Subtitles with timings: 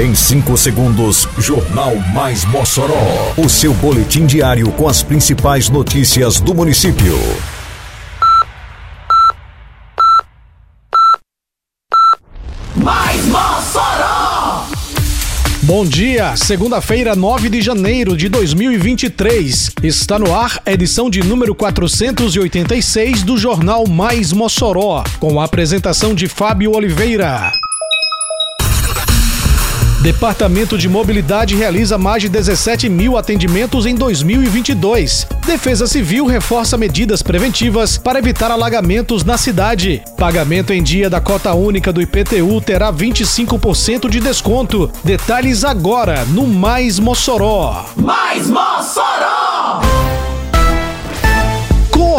[0.00, 3.34] Em 5 segundos, Jornal Mais Mossoró.
[3.36, 7.14] O seu boletim diário com as principais notícias do município.
[12.74, 14.64] Mais Mossoró!
[15.60, 19.72] Bom dia, segunda-feira, 9 de janeiro de 2023.
[19.82, 26.14] Está no ar a edição de número 486 do Jornal Mais Mossoró, com a apresentação
[26.14, 27.52] de Fábio Oliveira.
[30.02, 35.28] Departamento de Mobilidade realiza mais de 17 mil atendimentos em 2022.
[35.46, 40.02] Defesa Civil reforça medidas preventivas para evitar alagamentos na cidade.
[40.16, 44.90] Pagamento em dia da cota única do IPTU terá 25% de desconto.
[45.04, 47.84] Detalhes agora no Mais Mossoró.
[47.94, 49.82] Mais Mossoró!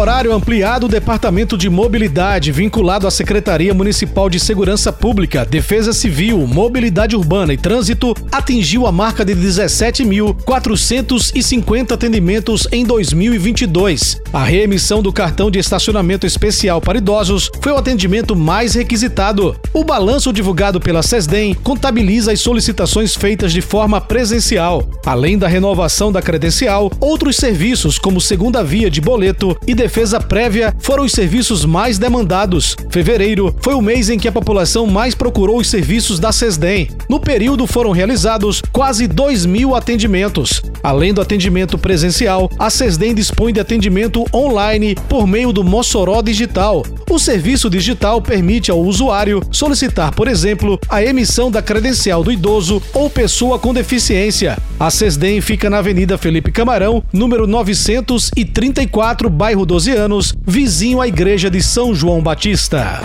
[0.00, 6.38] Horário ampliado, o Departamento de Mobilidade, vinculado à Secretaria Municipal de Segurança Pública, Defesa Civil,
[6.46, 14.22] Mobilidade Urbana e Trânsito, atingiu a marca de 17.450 atendimentos em 2022.
[14.32, 19.54] A reemissão do cartão de estacionamento especial para idosos foi o atendimento mais requisitado.
[19.70, 24.88] O balanço divulgado pela SESDEM contabiliza as solicitações feitas de forma presencial.
[25.04, 29.89] Além da renovação da credencial, outros serviços, como segunda via de boleto e defesa
[30.28, 32.76] prévia foram os serviços mais demandados.
[32.90, 36.88] Fevereiro foi o mês em que a população mais procurou os serviços da SESDEM.
[37.08, 40.62] No período foram realizados quase 2 mil atendimentos.
[40.82, 46.84] Além do atendimento presencial, a SESDEM dispõe de atendimento online por meio do Mossoró Digital.
[47.10, 52.80] O serviço digital permite ao usuário solicitar, por exemplo, a emissão da credencial do idoso
[52.94, 54.56] ou pessoa com deficiência.
[54.78, 61.50] A SESDEM fica na Avenida Felipe Camarão, número 934, bairro 12 anos, vizinho à igreja
[61.50, 63.00] de São João Batista.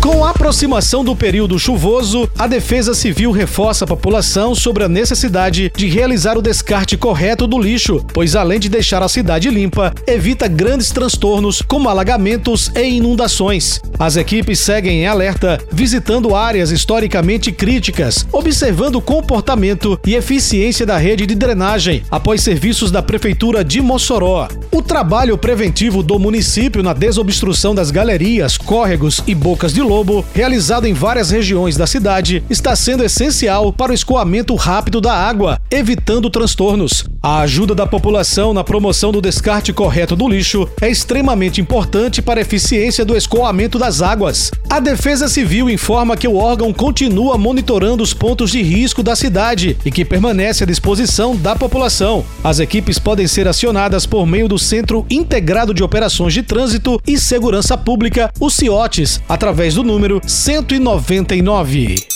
[0.00, 5.72] Com a aproximação do período chuvoso, a Defesa Civil reforça a população sobre a necessidade
[5.76, 10.46] de realizar o descarte correto do lixo, pois além de deixar a cidade limpa, evita
[10.46, 13.80] grandes transtornos como alagamentos e inundações.
[13.98, 20.96] As equipes seguem em alerta, visitando áreas historicamente críticas, observando o comportamento e eficiência da
[20.96, 24.46] rede de drenagem após serviços da Prefeitura de Mossoró.
[24.70, 30.22] O trabalho preventivo do município na desobstrução das galerias, córregos e bocas de lobo Lobo,
[30.34, 35.58] realizado em várias regiões da cidade, está sendo essencial para o escoamento rápido da água,
[35.70, 37.02] evitando transtornos.
[37.26, 42.38] A ajuda da população na promoção do descarte correto do lixo é extremamente importante para
[42.38, 44.52] a eficiência do escoamento das águas.
[44.70, 49.76] A Defesa Civil informa que o órgão continua monitorando os pontos de risco da cidade
[49.84, 52.24] e que permanece à disposição da população.
[52.44, 57.18] As equipes podem ser acionadas por meio do Centro Integrado de Operações de Trânsito e
[57.18, 62.15] Segurança Pública, o CIOTES, através do número 199.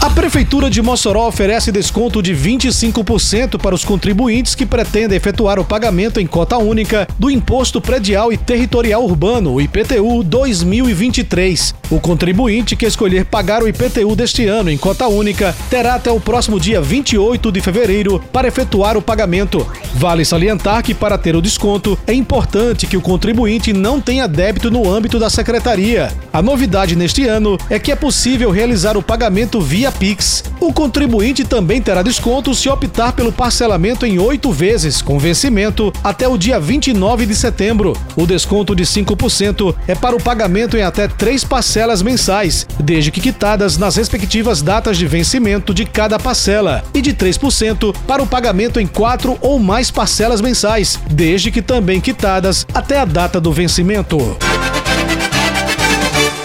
[0.00, 5.64] A Prefeitura de Mossoró oferece desconto de 25% para os contribuintes que pretendem efetuar o
[5.64, 11.79] pagamento em cota única do Imposto Predial e Territorial Urbano, IPTU 2023.
[11.90, 16.20] O contribuinte que escolher pagar o IPTU deste ano em cota única terá até o
[16.20, 19.66] próximo dia 28 de fevereiro para efetuar o pagamento.
[19.94, 24.70] Vale salientar que, para ter o desconto, é importante que o contribuinte não tenha débito
[24.70, 26.12] no âmbito da secretaria.
[26.32, 30.44] A novidade neste ano é que é possível realizar o pagamento via Pix.
[30.60, 36.28] O contribuinte também terá desconto se optar pelo parcelamento em oito vezes, com vencimento até
[36.28, 37.96] o dia 29 de setembro.
[38.14, 41.42] O desconto de 5% é para o pagamento em até três
[41.80, 47.14] parcelas mensais, desde que quitadas nas respectivas datas de vencimento de cada parcela, e de
[47.14, 52.98] 3% para o pagamento em quatro ou mais parcelas mensais, desde que também quitadas até
[52.98, 54.36] a data do vencimento.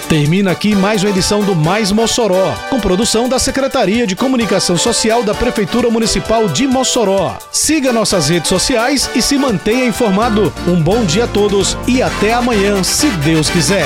[0.07, 5.21] Termina aqui mais uma edição do Mais Mossoró, com produção da Secretaria de Comunicação Social
[5.21, 7.38] da Prefeitura Municipal de Mossoró.
[7.51, 10.53] Siga nossas redes sociais e se mantenha informado.
[10.65, 13.85] Um bom dia a todos e até amanhã, se Deus quiser.